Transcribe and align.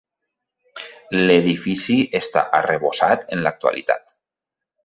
L'edifici 1.27 1.99
està 2.21 2.45
arrebossat 2.63 3.31
en 3.37 3.45
l'actualitat. 3.47 4.19